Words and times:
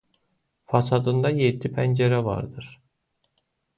Fasadında 0.69 1.29
yeddi 1.41 1.71
pəncərə 1.75 2.23
vardır. 2.31 2.71